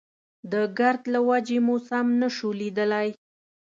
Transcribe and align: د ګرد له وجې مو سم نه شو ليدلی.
د 0.51 0.53
ګرد 0.77 1.03
له 1.13 1.19
وجې 1.29 1.57
مو 1.65 1.75
سم 1.87 2.07
نه 2.21 2.29
شو 2.35 2.49
ليدلی. 2.59 3.09